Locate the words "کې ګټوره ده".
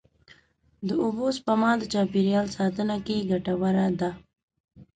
3.05-4.09